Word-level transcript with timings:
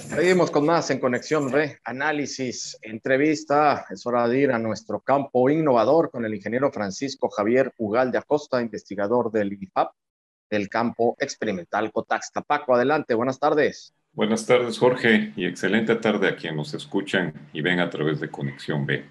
Seguimos 0.00 0.50
con 0.50 0.66
más 0.66 0.90
en 0.90 0.98
Conexión 0.98 1.50
B, 1.50 1.78
análisis, 1.84 2.76
entrevista. 2.82 3.86
Es 3.90 4.06
hora 4.06 4.26
de 4.26 4.38
ir 4.38 4.52
a 4.52 4.58
nuestro 4.58 5.00
campo 5.00 5.48
innovador 5.50 6.10
con 6.10 6.24
el 6.24 6.34
ingeniero 6.34 6.72
Francisco 6.72 7.28
Javier 7.28 7.72
Ugal 7.78 8.10
de 8.10 8.18
Acosta, 8.18 8.60
investigador 8.60 9.30
del 9.30 9.52
INIFAP, 9.52 9.92
del 10.50 10.68
campo 10.68 11.16
experimental 11.18 11.92
Cotaxta. 11.92 12.42
Paco, 12.42 12.74
adelante, 12.74 13.14
buenas 13.14 13.38
tardes. 13.38 13.94
Buenas 14.12 14.46
tardes, 14.46 14.78
Jorge, 14.78 15.32
y 15.36 15.46
excelente 15.46 15.94
tarde 15.96 16.28
a 16.28 16.36
quienes 16.36 16.56
nos 16.56 16.74
escuchan 16.74 17.48
y 17.52 17.60
ven 17.60 17.80
a 17.80 17.90
través 17.90 18.20
de 18.20 18.30
Conexión 18.30 18.86
B. 18.86 19.04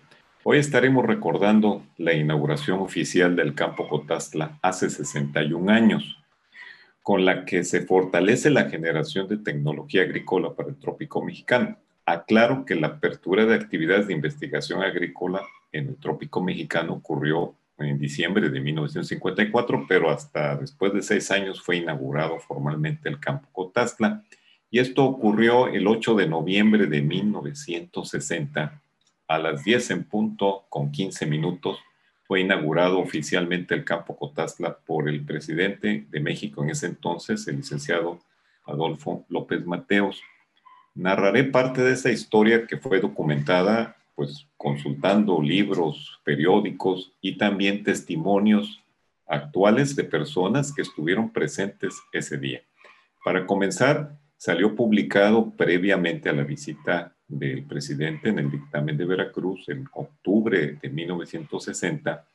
Hoy 0.43 0.57
estaremos 0.57 1.05
recordando 1.05 1.85
la 1.97 2.13
inauguración 2.13 2.79
oficial 2.79 3.35
del 3.35 3.55
campo 3.55 3.87
Cotastla 3.87 4.59
hace 4.61 4.89
61 4.89 5.71
años 5.71 6.22
con 7.03 7.25
la 7.25 7.43
que 7.43 7.65
se 7.65 7.81
fortalece 7.81 8.49
la 8.49 8.69
generación 8.69 9.27
de 9.27 9.37
tecnología 9.37 10.03
agrícola 10.03 10.53
para 10.53 10.69
el 10.69 10.77
trópico 10.77 11.21
mexicano. 11.21 11.77
Aclaro 12.05 12.65
que 12.65 12.75
la 12.75 12.87
apertura 12.87 13.45
de 13.45 13.55
actividades 13.55 14.07
de 14.07 14.13
investigación 14.13 14.81
agrícola 14.81 15.41
en 15.73 15.89
el 15.89 15.97
trópico 15.97 16.41
mexicano 16.41 16.93
ocurrió 16.93 17.55
en 17.77 17.99
diciembre 17.99 18.49
de 18.49 18.59
1954, 18.61 19.85
pero 19.87 20.09
hasta 20.09 20.55
después 20.55 20.93
de 20.93 21.01
seis 21.01 21.29
años 21.31 21.61
fue 21.61 21.77
inaugurado 21.77 22.39
formalmente 22.39 23.09
el 23.09 23.19
campo 23.19 23.49
Cotastla. 23.51 24.23
Y 24.71 24.79
esto 24.79 25.03
ocurrió 25.03 25.67
el 25.67 25.85
8 25.87 26.15
de 26.15 26.27
noviembre 26.27 26.87
de 26.87 27.01
1960 27.01 28.81
a 29.27 29.37
las 29.37 29.63
10 29.63 29.91
en 29.91 30.03
punto 30.05 30.65
con 30.69 30.91
15 30.91 31.25
minutos 31.25 31.79
fue 32.23 32.41
inaugurado 32.41 32.99
oficialmente 32.99 33.75
el 33.75 33.83
campo 33.83 34.15
Cotazla 34.15 34.77
por 34.77 35.09
el 35.09 35.25
presidente 35.25 36.05
de 36.09 36.19
México 36.19 36.63
en 36.63 36.69
ese 36.69 36.87
entonces, 36.87 37.47
el 37.47 37.57
licenciado 37.57 38.19
Adolfo 38.65 39.25
López 39.29 39.65
Mateos. 39.65 40.21
Narraré 40.95 41.43
parte 41.45 41.81
de 41.81 41.93
esa 41.93 42.11
historia 42.11 42.65
que 42.65 42.77
fue 42.77 42.99
documentada 42.99 43.97
pues 44.15 44.47
consultando 44.57 45.41
libros, 45.41 46.21
periódicos 46.23 47.13
y 47.19 47.37
también 47.37 47.83
testimonios 47.83 48.83
actuales 49.25 49.95
de 49.95 50.03
personas 50.03 50.71
que 50.73 50.83
estuvieron 50.83 51.31
presentes 51.31 51.95
ese 52.11 52.37
día. 52.37 52.61
Para 53.23 53.45
comenzar, 53.45 54.17
salió 54.43 54.75
publicado 54.75 55.51
previamente 55.51 56.27
a 56.27 56.33
la 56.33 56.43
visita 56.43 57.15
del 57.29 57.63
presidente 57.63 58.27
en 58.27 58.39
el 58.39 58.51
dictamen 58.51 58.97
de 58.97 59.05
Veracruz 59.05 59.69
en 59.69 59.87
octubre 59.93 60.79
de 60.81 60.89
1960 60.89 62.25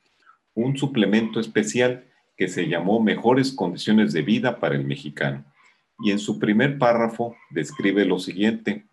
un 0.54 0.74
suplemento 0.78 1.38
especial 1.38 2.06
que 2.34 2.48
se 2.48 2.66
llamó 2.66 2.98
Mejores 2.98 3.52
Condiciones 3.52 4.14
de 4.14 4.22
Vida 4.22 4.58
para 4.58 4.74
el 4.74 4.86
Mexicano. 4.86 5.44
Y 5.98 6.10
en 6.10 6.18
su 6.18 6.38
primer 6.38 6.78
párrafo 6.78 7.36
describe 7.50 8.06
lo 8.06 8.18
siguiente. 8.18 8.86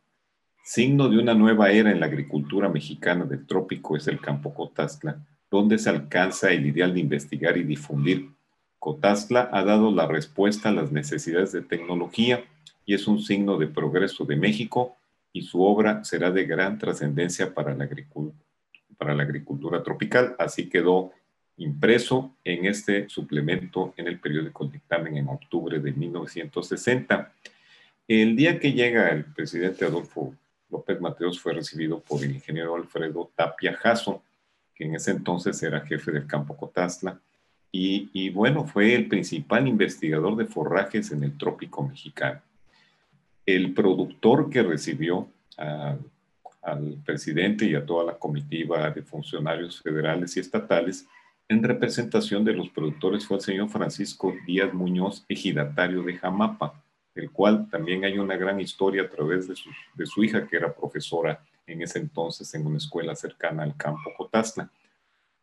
Signo 0.65 1.07
de 1.07 1.17
una 1.17 1.33
nueva 1.33 1.71
era 1.71 1.91
en 1.91 2.01
la 2.01 2.07
agricultura 2.07 2.67
mexicana 2.67 3.23
del 3.23 3.47
trópico 3.47 3.95
es 3.95 4.09
el 4.09 4.19
campo 4.19 4.53
Cotazla, 4.53 5.25
donde 5.49 5.77
se 5.77 5.89
alcanza 5.89 6.51
el 6.51 6.65
ideal 6.65 6.93
de 6.93 6.99
investigar 6.99 7.55
y 7.55 7.63
difundir. 7.63 8.31
Cotazla 8.77 9.49
ha 9.53 9.63
dado 9.63 9.89
la 9.89 10.05
respuesta 10.05 10.67
a 10.67 10.73
las 10.73 10.91
necesidades 10.91 11.53
de 11.53 11.61
tecnología 11.61 12.43
y 12.85 12.93
es 12.93 13.07
un 13.07 13.21
signo 13.21 13.57
de 13.57 13.67
progreso 13.67 14.25
de 14.25 14.35
México 14.35 14.95
y 15.33 15.41
su 15.41 15.61
obra 15.61 16.03
será 16.03 16.31
de 16.31 16.45
gran 16.45 16.77
trascendencia 16.77 17.53
para, 17.53 17.75
la 17.75 17.83
agricultura 19.23 19.83
tropical. 19.83 20.35
Así 20.39 20.69
quedó 20.69 21.11
impreso 21.57 22.35
en 22.43 22.65
este 22.65 23.09
suplemento 23.09 23.93
en 23.97 24.07
el 24.07 24.19
periódico 24.19 24.65
Dictamen 24.65 25.17
en 25.17 25.27
octubre 25.27 25.79
de 25.79 25.91
1960. 25.91 27.33
El 28.07 28.35
día 28.35 28.59
que 28.59 28.71
llega 28.71 29.09
el 29.09 29.25
presidente 29.25 29.85
Adolfo 29.85 30.35
López 30.69 31.01
Mateos 31.01 31.39
fue 31.39 31.53
recibido 31.53 31.99
por 31.99 32.23
el 32.23 32.31
ingeniero 32.31 32.75
Alfredo 32.75 33.31
Tapia 33.35 33.73
Jasso, 33.73 34.21
que 34.73 34.85
en 34.85 34.95
ese 34.95 35.11
entonces 35.11 35.61
era 35.63 35.81
jefe 35.81 36.11
del 36.11 36.27
campo 36.27 36.55
Cotazla, 36.55 37.19
y 37.77 38.29
bueno, 38.29 38.65
fue 38.65 38.95
el 38.95 39.09
principal 39.09 39.67
investigador 39.67 40.37
de 40.37 40.45
forrajes 40.45 41.11
en 41.11 41.25
el 41.25 41.37
trópico 41.37 41.85
mexicano 41.85 42.39
el 43.45 43.73
productor 43.73 44.49
que 44.49 44.63
recibió 44.63 45.27
al 45.57 46.97
presidente 47.05 47.65
y 47.65 47.75
a 47.75 47.85
toda 47.85 48.05
la 48.05 48.17
comitiva 48.17 48.89
de 48.89 49.03
funcionarios 49.03 49.81
federales 49.81 50.35
y 50.35 50.39
estatales 50.39 51.07
en 51.47 51.61
representación 51.61 52.43
de 52.43 52.53
los 52.53 52.69
productores 52.69 53.25
fue 53.27 53.37
el 53.37 53.43
señor 53.43 53.69
Francisco 53.69 54.33
Díaz 54.47 54.73
Muñoz, 54.73 55.23
ejidatario 55.29 56.01
de 56.01 56.17
Jamapa, 56.17 56.83
el 57.13 57.29
cual 57.29 57.69
también 57.69 58.03
hay 58.03 58.17
una 58.17 58.35
gran 58.35 58.59
historia 58.59 59.03
a 59.03 59.09
través 59.09 59.47
de 59.47 59.55
su, 60.05 60.23
hija, 60.23 60.47
que 60.47 60.57
era 60.57 60.73
profesora 60.73 61.39
en 61.67 61.83
ese 61.83 61.99
entonces 61.99 62.51
en 62.55 62.65
una 62.65 62.77
escuela 62.77 63.15
cercana 63.15 63.61
al 63.61 63.77
campo 63.77 64.11
Cotazla. 64.17 64.69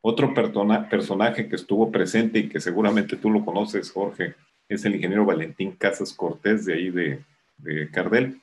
Otro 0.01 0.35
personaje 0.35 1.49
que 1.49 1.55
estuvo 1.55 1.93
presente 1.93 2.41
y 2.41 2.49
que 2.49 2.61
seguramente 2.61 3.17
tú 3.17 3.31
lo 3.31 3.45
conoces, 3.45 3.93
Jorge, 3.93 4.35
es 4.69 4.85
el 4.85 4.97
ingeniero 4.97 5.25
Valentín 5.25 5.71
Casas 5.73 6.13
Cortés, 6.13 6.65
de 6.65 6.75
ahí 6.75 6.91
de, 6.91 7.25
de 7.63 7.91
Cardel, 7.91 8.41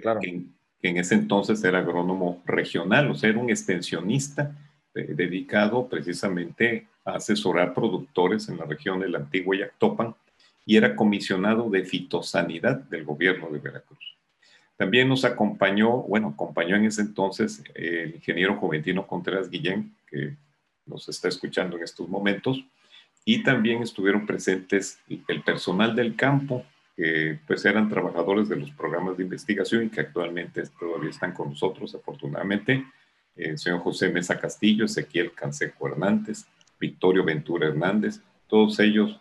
claro. 0.00 0.20
que, 0.20 0.42
en 0.80 0.96
ese 0.96 1.16
entonces 1.16 1.62
era 1.64 1.80
agrónomo 1.80 2.42
regional, 2.46 3.10
o 3.10 3.14
sea, 3.14 3.30
era 3.30 3.38
un 3.38 3.50
extensionista 3.50 4.56
eh, 4.94 5.12
dedicado 5.14 5.88
precisamente 5.88 6.86
a 7.04 7.16
asesorar 7.16 7.74
productores 7.74 8.48
en 8.48 8.58
la 8.58 8.64
región 8.64 9.00
del 9.00 9.16
antiguo 9.16 9.54
Yactopan 9.54 10.14
y 10.64 10.76
era 10.76 10.94
comisionado 10.94 11.68
de 11.68 11.84
fitosanidad 11.84 12.76
del 12.76 13.04
gobierno 13.04 13.48
de 13.50 13.58
Veracruz. 13.58 14.16
También 14.76 15.08
nos 15.08 15.24
acompañó, 15.24 16.02
bueno, 16.02 16.28
acompañó 16.28 16.76
en 16.76 16.84
ese 16.84 17.02
entonces 17.02 17.64
el 17.74 18.14
ingeniero 18.14 18.54
Juventino 18.56 19.06
Contreras 19.06 19.50
Guillén, 19.50 19.96
que 20.06 20.36
nos 20.86 21.08
está 21.08 21.26
escuchando 21.26 21.76
en 21.76 21.82
estos 21.82 22.08
momentos, 22.08 22.64
y 23.24 23.42
también 23.42 23.82
estuvieron 23.82 24.24
presentes 24.24 25.00
el 25.08 25.42
personal 25.42 25.96
del 25.96 26.14
campo, 26.14 26.64
que 26.98 27.38
pues 27.46 27.64
eran 27.64 27.88
trabajadores 27.88 28.48
de 28.48 28.56
los 28.56 28.72
programas 28.72 29.16
de 29.16 29.22
investigación 29.22 29.84
y 29.84 29.88
que 29.88 30.00
actualmente 30.00 30.64
todavía 30.80 31.10
están 31.10 31.32
con 31.32 31.50
nosotros, 31.50 31.94
afortunadamente. 31.94 32.84
El 33.36 33.56
señor 33.56 33.78
José 33.82 34.08
Mesa 34.08 34.36
Castillo, 34.40 34.84
Ezequiel 34.84 35.30
Canseco 35.30 35.86
Hernández, 35.86 36.46
Victorio 36.80 37.22
Ventura 37.22 37.68
Hernández, 37.68 38.20
todos 38.48 38.80
ellos 38.80 39.20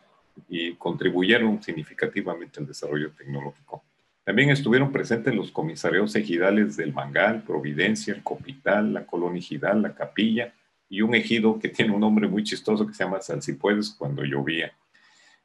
y 0.50 0.74
contribuyeron 0.74 1.62
significativamente 1.62 2.60
al 2.60 2.66
desarrollo 2.66 3.12
tecnológico. 3.12 3.84
También 4.24 4.50
estuvieron 4.50 4.92
presentes 4.92 5.36
los 5.36 5.52
comisarios 5.52 6.16
ejidales 6.16 6.78
del 6.78 6.94
Mangal, 6.94 7.44
Providencia, 7.44 8.12
el 8.12 8.24
Copital, 8.24 8.92
la 8.92 9.06
Colonia 9.06 9.38
Ejidal, 9.38 9.84
la 9.84 9.94
Capilla 9.94 10.52
y 10.90 11.02
un 11.02 11.14
ejido 11.14 11.60
que 11.60 11.70
tiene 11.70 11.94
un 11.94 12.02
nombre 12.02 12.28
muy 12.28 12.44
chistoso 12.44 12.88
que 12.88 12.96
se 12.96 13.04
llama 13.04 13.22
Salsipuedes 13.22 13.92
cuando 13.92 14.24
llovía 14.24 14.74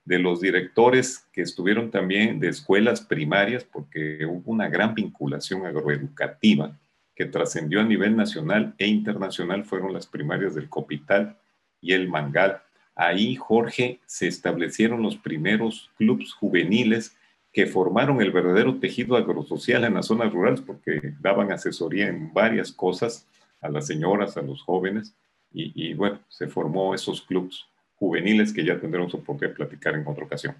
de 0.04 0.18
los 0.18 0.40
directores 0.40 1.28
que 1.32 1.42
estuvieron 1.42 1.90
también 1.90 2.40
de 2.40 2.48
escuelas 2.48 3.00
primarias, 3.00 3.64
porque 3.64 4.26
hubo 4.26 4.50
una 4.50 4.68
gran 4.68 4.94
vinculación 4.94 5.64
agroeducativa 5.64 6.78
que 7.14 7.26
trascendió 7.26 7.80
a 7.80 7.84
nivel 7.84 8.16
nacional 8.16 8.74
e 8.78 8.86
internacional, 8.86 9.64
fueron 9.64 9.92
las 9.92 10.06
primarias 10.06 10.54
del 10.54 10.68
Copital 10.68 11.38
y 11.80 11.92
el 11.92 12.08
Mangal. 12.08 12.62
Ahí, 12.94 13.36
Jorge, 13.36 14.00
se 14.06 14.26
establecieron 14.26 15.02
los 15.02 15.16
primeros 15.16 15.90
clubes 15.96 16.32
juveniles 16.32 17.16
que 17.52 17.66
formaron 17.66 18.20
el 18.22 18.32
verdadero 18.32 18.78
tejido 18.80 19.16
agrosocial 19.16 19.84
en 19.84 19.94
las 19.94 20.06
zonas 20.06 20.32
rurales, 20.32 20.62
porque 20.62 21.14
daban 21.20 21.52
asesoría 21.52 22.08
en 22.08 22.32
varias 22.32 22.72
cosas 22.72 23.28
a 23.60 23.69
las 23.69 23.86
señoras, 23.86 24.36
a 24.36 24.42
los 24.42 24.62
jóvenes, 24.62 25.14
y, 25.52 25.90
y 25.90 25.94
bueno, 25.94 26.19
se 26.28 26.48
formó 26.48 26.94
esos 26.94 27.20
clubes 27.22 27.66
juveniles 28.02 28.52
que 28.52 28.64
ya 28.64 28.80
tendremos 28.80 29.14
por 29.24 29.38
qué 29.38 29.48
platicar 29.48 29.94
en 29.94 30.04
otra 30.04 30.24
ocasión. 30.24 30.56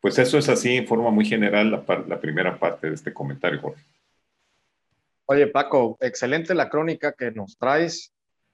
Pues 0.00 0.16
eso 0.20 0.38
es 0.38 0.48
así 0.48 0.76
en 0.76 0.86
forma 0.86 1.10
muy 1.10 1.24
general 1.24 1.72
la, 1.72 2.04
la 2.06 2.20
primera 2.20 2.56
parte 2.56 2.88
de 2.88 2.94
este 2.94 3.12
comentario, 3.12 3.60
Jorge. 3.60 3.82
Oye, 5.26 5.48
Paco, 5.48 5.98
excelente 6.00 6.54
la 6.54 6.68
crónica 6.68 7.14
que 7.14 7.32
nos 7.32 7.58
traes. 7.58 8.12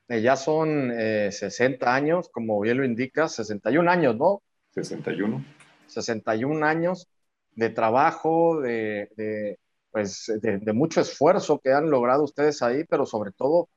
Eh, 0.09 0.23
ya 0.23 0.37
son 0.37 0.91
60 0.91 1.85
eh, 1.85 1.89
años, 1.89 2.31
como 2.31 2.59
bien 2.61 2.79
lo 2.79 2.85
indicas, 2.87 3.35
61 3.35 3.91
años, 3.91 4.17
¿no? 4.17 4.41
61. 4.71 5.45
61 5.87 6.65
años 6.65 7.09
de 7.57 7.69
trabajo, 7.69 8.63
de, 8.63 9.11
de 9.17 9.59
pues, 9.91 10.33
de, 10.41 10.59
de, 10.59 10.73
mucho 10.73 11.03
esfuerzo 11.03 11.59
que 11.59 11.73
han 11.73 11.91
logrado 11.91 12.25
ustedes 12.25 12.63
ahí, 12.63 12.85
pero 12.85 13.05
sobre 13.05 13.33
todo 13.33 13.69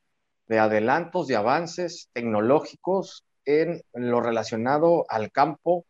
de 0.47 0.57
adelantos 0.59 1.29
y 1.29 1.33
avances 1.33 2.09
tecnológicos 2.13 3.25
en 3.59 3.83
lo 3.93 4.21
relacionado 4.21 5.05
al 5.09 5.31
campo 5.31 5.85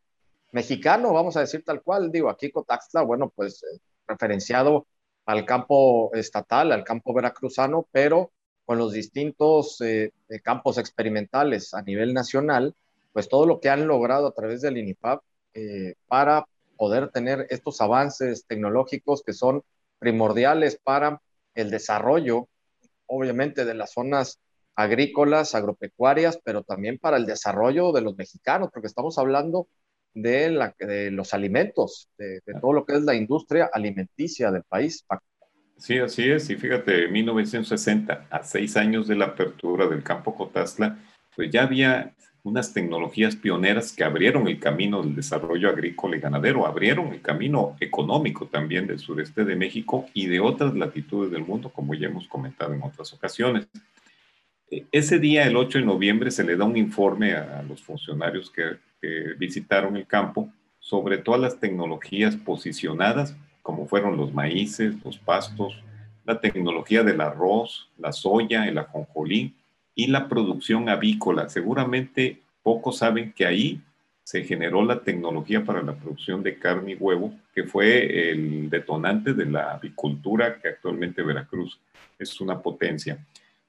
mexicano, 0.52 1.14
vamos 1.14 1.38
a 1.38 1.42
decir 1.42 1.64
tal 1.64 1.82
cual, 1.82 2.12
digo, 2.12 2.30
aquí 2.30 2.52
Cotaxtla, 2.52 3.02
bueno, 3.04 3.32
pues 3.36 3.64
eh, 3.64 3.80
referenciado 4.08 4.88
al 5.26 5.46
campo 5.46 6.12
estatal, 6.14 6.72
al 6.72 6.84
campo 6.84 7.14
veracruzano, 7.14 7.88
pero 7.92 8.32
con 8.66 8.78
los 8.78 8.94
distintos 8.94 9.80
eh, 9.82 10.12
campos 10.44 10.78
experimentales 10.78 11.74
a 11.74 11.82
nivel 11.82 12.14
nacional, 12.14 12.76
pues 13.14 13.30
todo 13.30 13.46
lo 13.46 13.60
que 13.60 13.70
han 13.70 13.88
logrado 13.88 14.28
a 14.28 14.34
través 14.34 14.62
del 14.62 14.78
INIPAP 14.78 15.22
eh, 15.54 15.96
para 16.08 16.46
poder 16.78 17.10
tener 17.10 17.48
estos 17.50 17.82
avances 17.82 18.46
tecnológicos 18.48 19.24
que 19.24 19.34
son 19.34 19.64
primordiales 20.00 20.80
para 20.82 21.22
el 21.54 21.70
desarrollo, 21.70 22.48
obviamente, 23.06 23.66
de 23.66 23.74
las 23.74 23.94
zonas 23.94 24.40
agrícolas, 24.82 25.56
agropecuarias, 25.56 26.40
pero 26.44 26.64
también 26.64 26.98
para 26.98 27.18
el 27.18 27.26
desarrollo 27.26 27.92
de 27.92 28.02
los 28.02 28.16
mexicanos, 28.18 28.70
porque 28.74 28.88
estamos 28.88 29.18
hablando 29.18 29.68
de, 30.14 31.10
los 31.12 31.34
alimentos, 31.34 32.10
de, 32.18 32.42
todo 32.60 32.74
lo 32.74 32.86
que 32.86 32.96
es 32.96 33.04
la 33.04 33.16
industria 33.16 33.70
alimenticia 33.72 34.52
del 34.52 34.64
país. 34.64 35.06
Sí, 35.78 35.98
así 35.98 36.30
es. 36.30 36.50
Y 36.50 36.56
fíjate, 36.56 37.06
en 37.06 37.12
1960, 37.12 38.28
a 38.30 38.44
seis 38.44 38.78
años 38.78 39.08
de 39.08 39.16
la 39.16 39.26
apertura 39.26 39.88
del 39.88 40.04
campo 40.04 40.36
Cotazla, 40.36 41.00
pues 41.36 41.50
ya 41.50 41.64
había 41.64 42.14
unas 42.44 42.74
tecnologías 42.74 43.36
pioneras 43.36 43.94
que 43.94 44.04
abrieron 44.04 44.48
el 44.48 44.60
camino 44.60 45.02
del 45.02 45.16
desarrollo 45.16 45.70
agrícola 45.70 46.18
y 46.18 46.20
ganadero, 46.20 46.66
abrieron 46.66 47.14
el 47.14 47.22
camino 47.22 47.76
económico 47.80 48.48
también 48.48 48.88
del 48.88 49.00
sureste 49.00 49.46
de 49.46 49.56
México 49.56 50.08
y 50.14 50.26
de 50.26 50.40
otras 50.40 50.74
latitudes 50.74 51.32
del 51.32 51.46
mundo, 51.46 51.70
como 51.70 51.94
ya 51.94 52.08
hemos 52.08 52.28
comentado 52.28 52.74
en 52.74 52.82
otras 52.82 53.14
ocasiones. 53.14 53.68
Ese 54.94 55.20
día, 55.20 55.46
el 55.46 55.58
8 55.58 55.80
de 55.80 55.86
noviembre, 55.86 56.32
se 56.32 56.46
le 56.46 56.56
da 56.56 56.64
un 56.64 56.78
informe 56.78 57.34
a 57.34 57.62
los 57.64 57.82
funcionarios 57.82 58.50
que, 58.50 58.78
visitaron 59.40 59.98
el 59.98 60.06
campo 60.06 60.48
sobre 60.80 61.18
todas 61.18 61.42
las 61.42 61.60
tecnologías 61.60 62.36
posicionadas, 62.36 63.36
como 63.64 63.88
fueron 63.88 64.16
los 64.16 64.32
maíces, 64.32 64.94
los 65.04 65.18
pastos, 65.18 65.74
la 66.24 66.40
tecnología 66.40 67.02
del 67.02 67.20
arroz, 67.20 67.90
la 67.98 68.12
soya, 68.12 68.68
el 68.68 68.78
ajonjolí, 68.78 69.56
y 69.96 70.06
la 70.06 70.30
producción 70.30 70.88
avícola. 70.88 71.50
Seguramente 71.50 72.42
pocos 72.62 73.00
saben 73.00 73.34
que 73.34 73.48
ahí 73.48 73.82
se 74.24 74.44
generó 74.44 74.86
la 74.86 75.02
tecnología 75.02 75.66
para 75.66 75.82
la 75.82 75.96
producción 75.96 76.44
de 76.44 76.60
carne 76.60 76.92
y 76.92 76.96
huevo, 76.96 77.34
que 77.56 77.64
fue 77.64 78.30
el 78.30 78.70
detonante 78.70 79.34
de 79.34 79.46
la 79.48 79.72
avicultura 79.72 80.60
que 80.62 80.70
actualmente 80.70 81.24
Veracruz 81.24 81.80
es 82.20 82.40
una 82.40 82.62
potencia. 82.62 83.18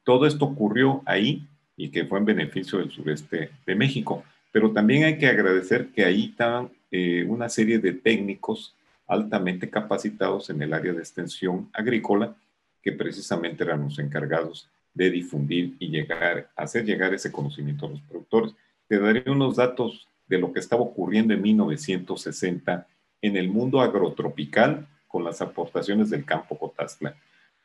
Todo 0.05 0.27
esto 0.27 0.45
ocurrió 0.45 1.03
ahí 1.07 1.47
y 1.77 1.91
que 1.91 2.05
fue 2.05 2.19
en 2.19 2.25
beneficio 2.25 2.79
del 2.79 2.91
sureste 2.91 3.51
de 3.67 3.75
México. 3.75 4.25
Pero 4.51 4.73
también 4.73 5.05
hay 5.05 5.19
que 5.19 5.27
agradecer 5.27 5.89
que 5.89 6.05
ahí 6.05 6.27
estaban 6.27 6.71
eh, 6.91 7.25
una 7.27 7.49
serie 7.49 7.79
de 7.79 7.93
técnicos 7.93 8.75
altamente 9.07 9.69
capacitados 9.69 10.51
en 10.51 10.63
el 10.63 10.73
área 10.73 10.93
de 10.93 11.01
extensión 11.01 11.69
agrícola 11.73 12.35
que 12.83 12.93
precisamente 12.93 13.65
eran 13.65 13.83
los 13.83 13.99
encargados 13.99 14.69
de 14.95 15.11
difundir 15.11 15.77
y 15.79 15.89
llegar, 15.89 16.51
hacer 16.57 16.85
llegar 16.85 17.15
ese 17.15 17.33
conocimiento 17.33 17.87
a 17.87 17.91
los 17.91 18.01
productores. 18.03 18.55
Te 18.89 18.99
daré 18.99 19.31
unos 19.31 19.57
datos 19.57 20.07
de 20.27 20.39
lo 20.39 20.53
que 20.53 20.61
estaba 20.61 20.83
ocurriendo 20.83 21.33
en 21.33 21.43
1960 21.43 22.87
en 23.23 23.37
el 23.37 23.49
mundo 23.49 23.81
agrotropical 23.81 24.87
con 25.07 25.25
las 25.25 25.41
aportaciones 25.41 26.11
del 26.11 26.25
campo 26.25 26.59
Cotazla. 26.59 27.15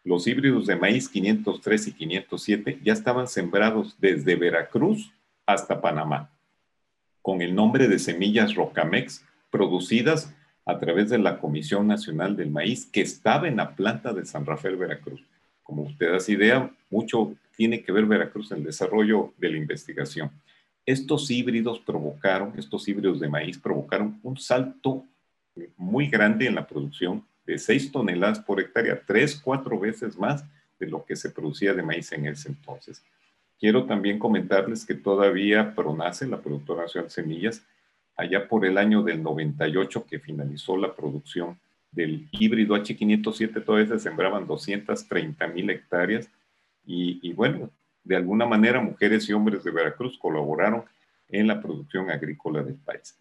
Los 0.07 0.25
híbridos 0.25 0.65
de 0.68 0.77
maíz 0.77 1.09
503 1.09 1.88
y 1.88 1.92
507 1.92 2.80
ya 2.81 2.94
estaban 2.94 3.27
sembrados 3.27 3.98
desde 4.00 4.38
Veracruz 4.38 5.12
hasta 5.45 5.81
Panamá, 5.81 6.31
con 7.21 7.42
el 7.42 7.54
nombre 7.54 7.89
de 7.89 8.00
semillas 8.00 8.56
Rocamex, 8.56 9.25
producidas 9.50 10.33
a 10.65 10.80
través 10.80 11.09
de 11.09 11.18
la 11.18 11.42
Comisión 11.42 11.88
Nacional 11.88 12.38
del 12.38 12.51
Maíz, 12.51 12.86
que 12.86 13.01
estaba 13.01 13.50
en 13.50 13.57
la 13.57 13.75
planta 13.75 14.13
de 14.13 14.25
San 14.25 14.45
Rafael, 14.45 14.77
Veracruz 14.77 15.21
como 15.62 15.81
usted 15.81 16.13
hace 16.15 16.31
idea, 16.31 16.71
mucho 16.89 17.36
tiene 17.57 17.83
que 17.83 17.92
ver 17.92 18.06
Veracruz 18.06 18.50
en 18.54 18.59
el 18.59 18.63
desarrollo 18.63 19.33
de 19.38 19.50
la 19.50 19.57
investigación. 19.57 20.31
Estos 20.86 21.30
híbridos 21.30 21.81
provocaron, 21.81 22.54
estos 22.57 22.88
híbridos 22.88 23.19
de 23.19 23.27
maíz 23.27 23.57
provocaron 23.57 24.21
un 24.24 24.38
salto 24.38 25.04
muy 25.75 26.07
grande 26.07 26.48
en 26.48 26.56
la 26.56 26.65
producción 26.65 27.25
de 27.47 27.57
6 27.57 27.91
toneladas 27.91 28.39
por 28.39 28.59
hectárea, 28.59 29.01
tres, 29.05 29.39
cuatro 29.41 29.79
veces 29.79 30.17
más 30.17 30.45
de 30.79 30.88
lo 30.88 31.03
que 31.05 31.15
se 31.15 31.31
producía 31.31 31.73
de 31.73 31.81
maíz 31.81 32.11
en 32.11 32.27
ese 32.27 32.49
entonces. 32.49 33.01
Quiero 33.59 33.85
también 33.85 34.19
comentarles 34.19 34.85
que 34.85 34.94
todavía 34.94 35.73
Pronace, 35.73 36.27
la 36.27 36.41
productora 36.41 36.83
nacional 36.83 37.07
de 37.07 37.13
semillas, 37.15 37.65
allá 38.15 38.47
por 38.47 38.65
el 38.65 38.77
año 38.77 39.01
del 39.01 39.23
98 39.23 40.05
que 40.05 40.19
finalizó 40.19 40.77
la 40.77 40.94
producción 40.94 41.57
del 41.91 42.27
híbrido 42.31 42.75
H507 42.75 43.63
todavía 43.63 43.88
se 43.88 43.99
sembraban 43.99 44.45
230 44.45 45.47
mil 45.47 45.69
hectáreas 45.69 46.29
y, 46.85 47.33
bueno, 47.33 47.69
de 48.03 48.15
alguna 48.15 48.45
manera 48.45 48.79
mujeres 48.79 49.27
y 49.27 49.33
hombres 49.33 49.63
de 49.63 49.71
Veracruz 49.71 50.17
colaboraron 50.17 50.85
en 51.27 51.47
la 51.47 51.61
producción 51.61 52.09
agrícola 52.09 52.63
del 52.63 52.75
país. 52.75 53.17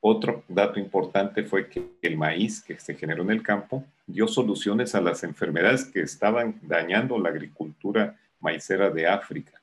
Otro 0.00 0.44
dato 0.48 0.80
importante 0.80 1.42
fue 1.44 1.68
que 1.68 1.84
el 2.00 2.16
maíz 2.16 2.62
que 2.62 2.78
se 2.78 2.94
generó 2.94 3.22
en 3.22 3.30
el 3.30 3.42
campo 3.42 3.84
dio 4.06 4.26
soluciones 4.26 4.94
a 4.94 5.00
las 5.00 5.22
enfermedades 5.24 5.84
que 5.84 6.00
estaban 6.00 6.58
dañando 6.62 7.18
la 7.18 7.28
agricultura 7.28 8.18
maicera 8.40 8.90
de 8.90 9.06
África. 9.06 9.60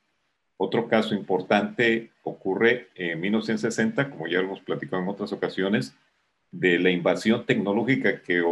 Otro 0.58 0.88
caso 0.88 1.16
importante 1.16 2.12
ocurre 2.24 2.88
en 2.96 3.20
1960, 3.20 4.10
como 4.12 4.28
ya 4.28 4.40
hemos 4.40 4.60
platicado 4.60 5.02
en 5.02 5.10
otras 5.10 5.32
ocasiones, 5.32 5.96
de 6.52 6.80
la 6.80 6.90
invasión 6.90 7.46
tecnológica 7.46 8.22
que, 8.22 8.44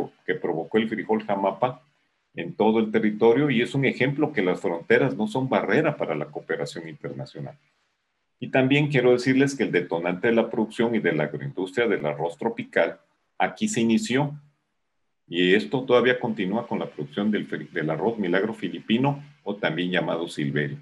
provocó 0.41 0.77
el 0.77 0.89
frijol 0.89 1.23
jamapa 1.23 1.81
en 2.35 2.53
todo 2.53 2.79
el 2.79 2.91
territorio 2.91 3.49
y 3.49 3.61
es 3.61 3.73
un 3.73 3.85
ejemplo 3.85 4.33
que 4.33 4.41
las 4.41 4.59
fronteras 4.59 5.15
no 5.15 5.27
son 5.27 5.49
barrera 5.49 5.95
para 5.97 6.15
la 6.15 6.25
cooperación 6.25 6.89
internacional. 6.89 7.55
Y 8.39 8.49
también 8.49 8.89
quiero 8.89 9.11
decirles 9.11 9.55
que 9.55 9.63
el 9.63 9.71
detonante 9.71 10.27
de 10.27 10.33
la 10.33 10.49
producción 10.49 10.93
y 10.95 10.99
de 10.99 11.13
la 11.13 11.25
agroindustria 11.25 11.87
del 11.87 12.05
arroz 12.05 12.37
tropical 12.37 12.99
aquí 13.37 13.67
se 13.67 13.81
inició 13.81 14.39
y 15.27 15.55
esto 15.55 15.83
todavía 15.83 16.19
continúa 16.19 16.67
con 16.67 16.79
la 16.79 16.89
producción 16.89 17.31
del, 17.31 17.89
arroz 17.89 18.17
milagro 18.17 18.53
filipino 18.53 19.23
o 19.43 19.55
también 19.55 19.91
llamado 19.91 20.27
silverio. 20.27 20.77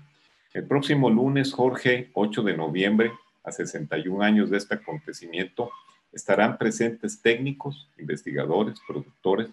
El 0.54 0.66
próximo 0.66 1.10
lunes, 1.10 1.54
Jorge, 1.54 2.10
8 2.14 2.44
de 2.44 2.58
noviembre, 2.58 3.12
a 3.44 3.52
61 3.52 4.22
años 4.22 4.50
de 4.50 4.58
este 4.58 4.76
acontecimiento, 4.76 5.72
estarán 6.12 6.58
presentes 6.58 7.22
técnicos, 7.22 7.90
investigadores, 7.98 8.80
productores 8.86 9.48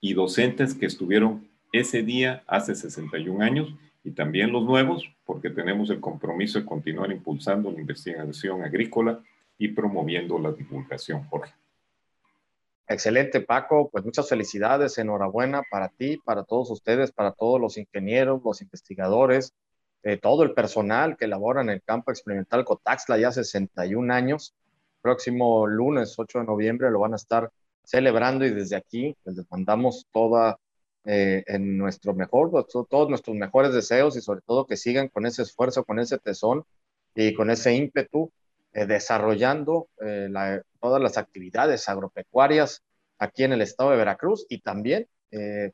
y 0.00 0.12
docentes 0.12 0.74
que 0.74 0.86
estuvieron 0.86 1.48
ese 1.72 2.02
día 2.02 2.44
hace 2.46 2.74
61 2.74 3.42
años 3.42 3.74
y 4.04 4.12
también 4.12 4.52
los 4.52 4.64
nuevos, 4.64 5.10
porque 5.24 5.50
tenemos 5.50 5.90
el 5.90 6.00
compromiso 6.00 6.58
de 6.58 6.64
continuar 6.64 7.10
impulsando 7.10 7.70
la 7.70 7.80
investigación 7.80 8.62
agrícola 8.62 9.20
y 9.58 9.68
promoviendo 9.68 10.38
la 10.38 10.52
divulgación, 10.52 11.24
Jorge. 11.24 11.52
Excelente, 12.86 13.40
Paco. 13.40 13.88
Pues 13.90 14.04
muchas 14.04 14.28
felicidades, 14.28 14.98
enhorabuena 14.98 15.62
para 15.70 15.88
ti, 15.88 16.20
para 16.22 16.44
todos 16.44 16.70
ustedes, 16.70 17.12
para 17.12 17.32
todos 17.32 17.58
los 17.58 17.78
ingenieros, 17.78 18.42
los 18.44 18.60
investigadores, 18.60 19.54
eh, 20.02 20.18
todo 20.18 20.42
el 20.42 20.52
personal 20.52 21.16
que 21.16 21.26
labora 21.26 21.62
en 21.62 21.70
el 21.70 21.82
campo 21.82 22.10
experimental 22.10 22.64
Cotaxla 22.64 23.16
ya 23.16 23.32
61 23.32 24.12
años 24.12 24.54
próximo 25.04 25.66
lunes 25.66 26.14
8 26.18 26.38
de 26.38 26.44
noviembre 26.46 26.90
lo 26.90 26.98
van 26.98 27.12
a 27.12 27.16
estar 27.16 27.50
celebrando 27.84 28.46
y 28.46 28.50
desde 28.54 28.74
aquí 28.74 29.14
les 29.26 29.44
mandamos 29.50 30.06
toda 30.12 30.58
eh, 31.06 31.44
en 31.46 31.76
nuestro 31.76 32.14
mejor, 32.14 32.50
todos 32.66 33.10
nuestros 33.10 33.36
mejores 33.36 33.74
deseos 33.74 34.16
y 34.16 34.22
sobre 34.22 34.40
todo 34.40 34.66
que 34.66 34.78
sigan 34.78 35.08
con 35.08 35.26
ese 35.26 35.42
esfuerzo, 35.42 35.84
con 35.84 35.98
ese 35.98 36.16
tesón 36.16 36.64
y 37.14 37.34
con 37.34 37.50
ese 37.50 37.74
ímpetu 37.74 38.32
eh, 38.72 38.86
desarrollando 38.86 39.88
eh, 40.00 40.30
todas 40.80 41.02
las 41.02 41.18
actividades 41.18 41.88
agropecuarias 41.90 42.82
aquí 43.18 43.44
en 43.44 43.52
el 43.52 43.60
estado 43.60 43.90
de 43.90 43.98
Veracruz 43.98 44.46
y 44.48 44.60
también 44.60 45.06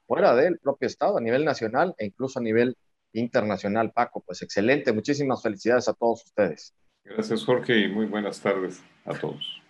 fuera 0.07 0.35
del 0.35 0.59
propio 0.59 0.87
estado, 0.87 1.19
a 1.19 1.21
nivel 1.21 1.45
nacional 1.45 1.95
e 1.99 2.07
incluso 2.07 2.39
a 2.39 2.43
nivel 2.43 2.79
internacional, 3.13 3.93
Paco. 3.93 4.23
Pues 4.25 4.41
excelente, 4.41 4.91
muchísimas 4.91 5.43
felicidades 5.43 5.87
a 5.87 5.93
todos 5.93 6.25
ustedes. 6.25 6.75
Gracias, 7.05 7.45
Jorge, 7.45 7.79
y 7.79 7.89
muy 7.89 8.07
buenas 8.07 8.41
tardes 8.41 8.83
a 9.05 9.13
todos. 9.13 9.61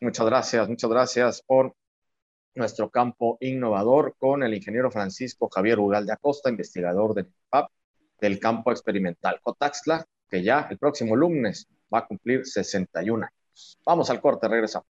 Muchas 0.00 0.24
gracias, 0.24 0.68
muchas 0.70 0.90
gracias 0.90 1.42
por 1.42 1.74
nuestro 2.56 2.90
campo 2.90 3.38
innovador 3.40 4.16
con 4.18 4.42
el 4.42 4.54
ingeniero 4.54 4.90
Francisco 4.90 5.48
Javier 5.48 5.78
Ugal 5.78 6.06
de 6.06 6.12
Acosta, 6.12 6.50
investigador 6.50 7.14
del 7.14 7.32
PAP 7.48 7.70
del 8.20 8.40
campo 8.40 8.72
experimental 8.72 9.40
Cotaxla, 9.42 10.04
que 10.28 10.42
ya 10.42 10.66
el 10.70 10.78
próximo 10.78 11.14
lunes 11.14 11.68
va 11.92 12.00
a 12.00 12.06
cumplir 12.06 12.44
61 12.44 13.24
años. 13.24 13.78
Vamos 13.84 14.10
al 14.10 14.20
corte, 14.20 14.48
regresamos. 14.48 14.84